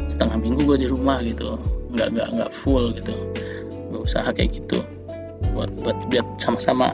setengah 0.05 0.37
minggu 0.37 0.61
gue 0.65 0.77
di 0.85 0.87
rumah 0.89 1.21
gitu. 1.25 1.57
Nggak 1.93 2.07
nggak 2.17 2.27
nggak 2.37 2.51
full 2.51 2.93
gitu. 2.93 3.13
Gue 3.89 4.01
usaha 4.05 4.29
kayak 4.29 4.57
gitu 4.57 4.81
buat 5.53 5.71
buat 5.81 5.97
biar 6.13 6.25
sama-sama 6.41 6.93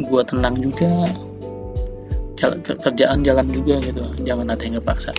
gue 0.00 0.22
tenang 0.28 0.56
juga. 0.60 1.08
Kerjaan 2.78 3.26
jalan 3.26 3.50
juga 3.50 3.82
gitu. 3.82 4.04
Jangan 4.22 4.54
ada 4.54 4.62
yang 4.62 4.78
ngepaksa 4.78 5.10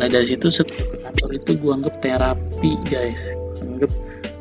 nah 0.00 0.08
dari 0.08 0.24
situ 0.24 0.48
setiap 0.48 1.28
itu 1.28 1.60
gue 1.60 1.72
anggap 1.76 2.00
terapi 2.00 2.80
guys. 2.88 3.20
Anggap 3.60 3.92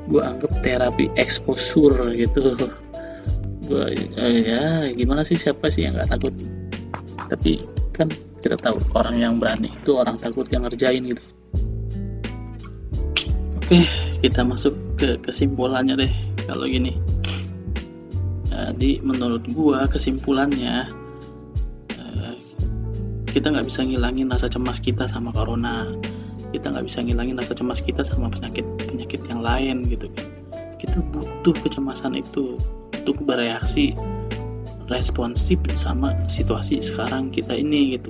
gue 0.07 0.21
anggap 0.23 0.51
terapi 0.63 1.11
exposure 1.19 2.15
gitu. 2.15 2.55
Gue 3.67 3.93
ya 4.15 4.87
gimana 4.95 5.27
sih 5.27 5.35
siapa 5.35 5.67
sih 5.67 5.83
yang 5.83 5.99
nggak 5.99 6.15
takut? 6.15 6.33
Tapi 7.27 7.59
kan 7.91 8.07
kita 8.39 8.55
tahu 8.55 8.79
orang 8.95 9.19
yang 9.19 9.35
berani 9.35 9.67
itu 9.67 9.99
orang 9.99 10.15
takut 10.15 10.47
yang 10.47 10.63
ngerjain 10.63 11.03
gitu. 11.11 11.23
Oke 13.59 13.83
kita 14.23 14.47
masuk 14.47 14.73
ke 14.95 15.19
kesimpulannya 15.19 16.07
deh 16.07 16.13
kalau 16.47 16.65
gini. 16.65 16.95
Jadi 18.49 18.99
menurut 19.03 19.43
gua 19.55 19.87
kesimpulannya 19.87 20.87
eh, 20.87 21.08
kita 23.29 23.53
nggak 23.53 23.67
bisa 23.69 23.85
ngilangin 23.85 24.27
rasa 24.29 24.49
cemas 24.49 24.81
kita 24.81 25.05
sama 25.05 25.29
corona. 25.29 25.85
Kita 26.49 26.73
nggak 26.73 26.85
bisa 26.89 27.05
ngilangin 27.05 27.37
rasa 27.37 27.53
cemas 27.53 27.79
kita 27.79 28.01
sama 28.01 28.27
penyakit 28.33 28.65
penyakit 28.89 29.21
yang 29.29 29.45
lain 29.45 29.85
gitu 29.85 30.09
kan. 30.17 30.25
Kita 30.81 30.97
butuh 31.13 31.53
kecemasan 31.61 32.17
itu 32.17 32.57
untuk 32.97 33.21
bereaksi 33.21 33.93
responsif 34.89 35.61
sama 35.77 36.17
situasi 36.25 36.81
sekarang 36.81 37.29
kita 37.29 37.53
ini 37.53 37.99
gitu. 37.99 38.09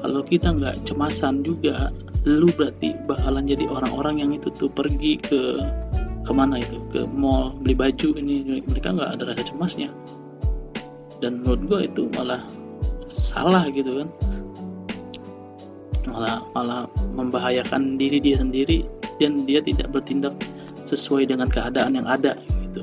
Kalau 0.00 0.24
kita 0.24 0.56
nggak 0.56 0.88
cemasan 0.88 1.44
juga 1.44 1.92
lu 2.24 2.48
berarti 2.56 2.96
bakalan 3.04 3.44
jadi 3.44 3.68
orang-orang 3.68 4.24
yang 4.24 4.30
itu 4.32 4.48
tuh 4.56 4.72
pergi 4.72 5.20
ke 5.20 5.60
ke 6.24 6.32
mana 6.32 6.58
itu? 6.64 6.80
Ke 6.96 7.04
mall 7.04 7.52
beli 7.60 7.76
baju 7.76 8.08
ini. 8.16 8.64
Mereka 8.64 8.88
nggak 8.96 9.20
ada 9.20 9.22
rasa 9.36 9.52
cemasnya. 9.52 9.92
Dan 11.20 11.44
menurut 11.44 11.60
gue 11.68 11.80
itu 11.92 12.02
malah 12.16 12.44
salah 13.08 13.68
gitu 13.72 14.04
kan 14.04 14.08
malah 16.06 16.42
malah 16.54 16.82
membahayakan 17.14 17.98
diri 17.98 18.22
dia 18.22 18.38
sendiri 18.38 18.86
dan 19.18 19.44
dia 19.44 19.60
tidak 19.60 19.90
bertindak 19.90 20.34
sesuai 20.86 21.26
dengan 21.26 21.50
keadaan 21.50 21.98
yang 21.98 22.06
ada 22.06 22.38
gitu. 22.62 22.82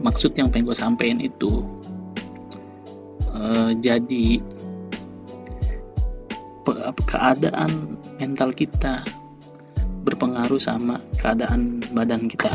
Maksud 0.00 0.32
yang 0.38 0.48
pengen 0.48 0.70
gue 0.70 0.76
sampaikan 0.78 1.20
itu 1.20 1.66
uh, 3.34 3.74
jadi 3.82 4.40
keadaan 7.04 7.98
mental 8.22 8.54
kita 8.54 9.02
berpengaruh 10.06 10.60
sama 10.62 11.02
keadaan 11.18 11.82
badan 11.92 12.30
kita. 12.30 12.50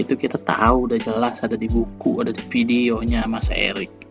Itu 0.00 0.16
kita 0.16 0.40
tahu 0.40 0.88
udah 0.88 0.98
jelas 0.98 1.44
ada 1.44 1.54
di 1.54 1.68
buku 1.68 2.24
ada 2.24 2.32
di 2.32 2.40
videonya 2.48 3.28
Mas 3.28 3.52
Erik 3.52 4.01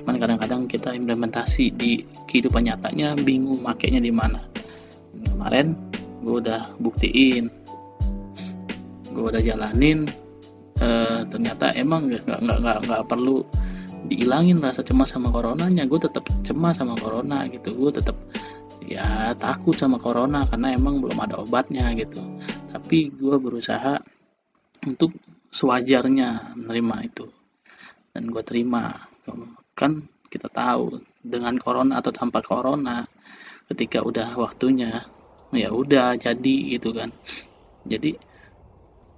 cuman 0.00 0.16
kadang-kadang 0.16 0.64
kita 0.64 0.96
implementasi 0.96 1.76
di 1.76 2.00
kehidupan 2.26 2.64
nyatanya 2.66 3.14
bingung 3.20 3.60
makainya 3.60 4.00
di 4.00 4.12
mana. 4.12 4.40
Kemarin 5.12 5.76
gue 6.20 6.36
udah 6.40 6.76
buktiin 6.80 7.48
gue 9.10 9.24
udah 9.26 9.42
jalanin 9.42 10.06
e, 10.78 10.88
ternyata 11.26 11.74
emang 11.74 12.08
nggak 12.08 12.40
nggak 12.40 12.58
nggak 12.62 12.78
nggak 12.86 13.02
perlu 13.10 13.42
dihilangin 14.06 14.62
rasa 14.62 14.80
cemas 14.80 15.12
sama 15.12 15.28
coronanya. 15.28 15.84
Gue 15.84 16.00
tetap 16.00 16.24
cemas 16.46 16.80
sama 16.80 16.96
corona 16.96 17.44
gitu. 17.50 17.76
Gue 17.76 17.90
tetap 17.92 18.16
ya 18.86 19.36
takut 19.36 19.76
sama 19.76 20.00
corona 20.00 20.48
karena 20.48 20.72
emang 20.72 21.04
belum 21.04 21.18
ada 21.20 21.36
obatnya 21.42 21.92
gitu. 21.98 22.22
Tapi 22.72 23.12
gue 23.12 23.36
berusaha 23.36 24.00
untuk 24.88 25.12
sewajarnya 25.52 26.56
menerima 26.56 26.96
itu. 27.04 27.26
Dan 28.10 28.30
gue 28.32 28.42
terima 28.42 28.94
kan 29.80 30.04
kita 30.28 30.52
tahu 30.52 31.00
dengan 31.24 31.56
corona 31.56 32.04
atau 32.04 32.12
tanpa 32.12 32.44
corona 32.44 33.08
ketika 33.72 34.04
udah 34.04 34.36
waktunya 34.36 35.00
ya 35.56 35.72
udah 35.72 36.20
jadi 36.20 36.56
gitu 36.76 36.92
kan. 36.92 37.10
Jadi 37.88 38.14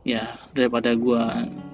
ya 0.03 0.35
daripada 0.51 0.95
gue 0.99 1.23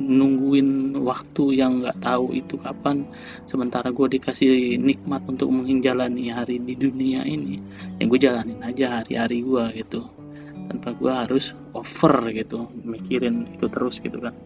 nungguin 0.01 1.01
waktu 1.01 1.44
yang 1.57 1.81
nggak 1.81 2.01
tahu 2.05 2.37
itu 2.37 2.61
kapan 2.61 3.09
sementara 3.48 3.88
gue 3.88 4.05
dikasih 4.20 4.77
nikmat 4.77 5.24
untuk 5.24 5.48
menjalani 5.48 6.29
hari 6.29 6.61
di 6.61 6.77
dunia 6.77 7.24
ini 7.24 7.57
ya 7.96 8.05
gue 8.05 8.20
jalanin 8.20 8.61
aja 8.64 9.01
hari-hari 9.05 9.44
gue 9.44 9.64
gitu. 9.85 10.01
Tanpa 10.68 10.92
gue 10.92 11.12
harus 11.12 11.57
over 11.72 12.29
gitu 12.37 12.68
mikirin 12.85 13.48
itu 13.57 13.66
terus 13.72 14.01
gitu 14.05 14.20
kan. 14.20 14.37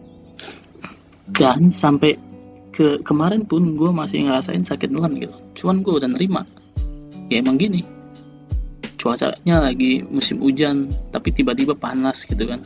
Dan 1.33 1.71
sampai 1.71 2.32
ke 2.73 3.05
kemarin 3.05 3.45
pun 3.45 3.77
gue 3.77 3.93
masih 3.93 4.25
ngerasain 4.25 4.65
sakit 4.65 4.89
nelan 4.89 5.13
gitu. 5.21 5.37
Cuman 5.61 5.85
gue 5.85 5.93
udah 6.01 6.09
nerima. 6.09 6.41
Ya 7.29 7.39
emang 7.39 7.61
gini. 7.61 7.85
Cuacanya 8.97 9.69
lagi 9.69 10.01
musim 10.01 10.41
hujan 10.41 10.89
tapi 11.13 11.29
tiba-tiba 11.29 11.77
panas 11.77 12.25
gitu 12.25 12.49
kan. 12.49 12.65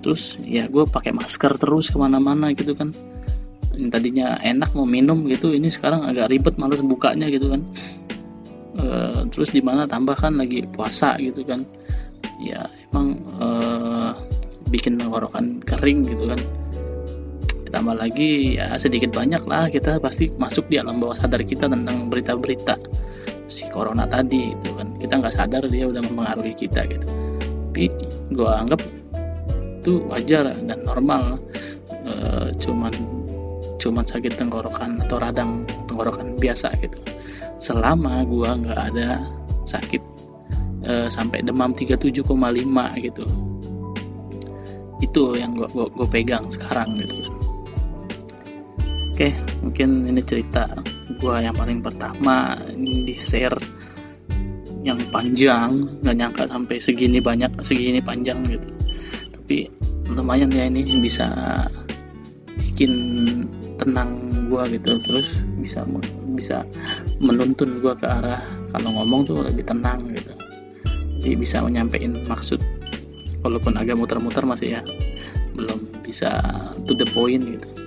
Terus 0.00 0.38
ya 0.46 0.70
gue 0.70 0.86
pakai 0.86 1.10
masker 1.10 1.58
terus 1.58 1.90
ke 1.90 1.98
mana-mana 1.98 2.54
gitu 2.54 2.72
kan. 2.78 2.94
Yang 3.74 3.90
tadinya 3.98 4.38
enak 4.38 4.70
mau 4.78 4.86
minum 4.86 5.26
gitu 5.26 5.50
ini 5.50 5.66
sekarang 5.68 6.06
agak 6.06 6.30
ribet 6.30 6.54
males 6.54 6.78
bukanya 6.78 7.26
gitu 7.26 7.50
kan. 7.50 7.60
E, 8.78 8.86
terus 9.34 9.50
di 9.50 9.58
mana 9.58 9.90
tambahkan 9.90 10.38
lagi 10.38 10.62
puasa 10.70 11.18
gitu 11.18 11.42
kan. 11.42 11.66
Ya 12.38 12.70
emang 12.94 13.18
e, 13.42 13.48
bikin 14.70 15.02
tenggorokan 15.02 15.66
kering 15.66 16.06
gitu 16.06 16.30
kan 16.30 16.38
ditambah 17.68 17.94
lagi 18.00 18.56
ya 18.56 18.74
sedikit 18.80 19.12
banyak 19.12 19.44
lah 19.44 19.68
kita 19.68 20.00
pasti 20.00 20.32
masuk 20.40 20.72
di 20.72 20.80
alam 20.80 20.98
bawah 20.98 21.14
sadar 21.14 21.44
kita 21.44 21.68
tentang 21.68 22.08
berita-berita 22.08 22.80
si 23.48 23.66
corona 23.72 24.04
tadi 24.04 24.52
itu 24.52 24.70
kan. 24.76 24.88
Kita 25.00 25.18
nggak 25.18 25.34
sadar 25.34 25.62
dia 25.66 25.88
udah 25.88 26.04
mempengaruhi 26.04 26.54
kita 26.54 26.84
gitu. 26.86 27.06
Tapi 27.68 27.84
gue 28.32 28.50
anggap 28.50 28.80
itu 29.78 30.04
wajar 30.10 30.52
dan 30.52 30.84
normal 30.84 31.40
e, 32.04 32.12
cuman 32.60 32.92
cuman 33.78 34.04
sakit 34.04 34.36
tenggorokan 34.36 35.00
atau 35.06 35.16
radang 35.16 35.64
tenggorokan 35.88 36.36
biasa 36.36 36.74
gitu. 36.82 36.98
Selama 37.58 38.26
gua 38.26 38.58
nggak 38.58 38.80
ada 38.92 39.22
sakit 39.64 40.02
e, 40.82 40.92
sampai 41.08 41.46
demam 41.46 41.72
37,5 41.72 42.26
gitu. 43.06 43.24
Itu 44.98 45.22
yang 45.38 45.54
gua 45.54 46.06
pegang 46.10 46.50
sekarang 46.50 46.90
gitu 46.98 47.27
oke 49.18 49.34
mungkin 49.66 50.06
ini 50.06 50.22
cerita 50.22 50.78
gua 51.18 51.42
yang 51.42 51.58
paling 51.58 51.82
pertama. 51.82 52.54
Di 52.78 53.10
share 53.18 53.58
yang 54.86 54.94
panjang 55.10 55.98
nggak 56.06 56.14
nyangka 56.14 56.46
sampai 56.46 56.78
segini 56.78 57.18
banyak 57.18 57.50
segini 57.66 57.98
panjang 57.98 58.46
gitu. 58.46 58.70
Tapi 59.34 59.66
lumayan 60.14 60.54
ya 60.54 60.70
ini 60.70 61.02
bisa 61.02 61.26
bikin 62.62 62.94
tenang 63.74 64.22
gue 64.46 64.78
gitu. 64.78 65.02
Terus 65.02 65.42
bisa 65.58 65.82
bisa 66.38 66.62
menuntun 67.18 67.82
gue 67.82 67.98
ke 67.98 68.06
arah 68.06 68.38
kalau 68.70 69.02
ngomong 69.02 69.26
tuh 69.26 69.42
lebih 69.42 69.66
tenang 69.66 70.14
gitu. 70.14 70.30
Jadi 71.26 71.34
bisa 71.34 71.58
menyampaikan 71.58 72.14
maksud 72.30 72.62
walaupun 73.42 73.74
agak 73.82 73.98
muter-muter 73.98 74.46
masih 74.46 74.78
ya. 74.78 74.82
Belum 75.58 75.90
bisa 76.06 76.38
to 76.86 76.94
the 76.94 77.08
point 77.10 77.42
gitu 77.42 77.77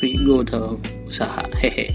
tapi 0.00 0.16
gue 0.16 0.48
udah 0.48 0.80
usaha. 1.12 1.44
Hehe. 1.60 1.92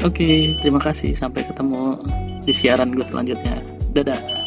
Oke 0.00 0.56
terima 0.64 0.80
kasih. 0.80 1.12
Sampai 1.12 1.44
ketemu 1.44 2.00
di 2.48 2.56
siaran 2.56 2.96
gue 2.96 3.04
selanjutnya. 3.04 3.60
Dadah 3.92 4.39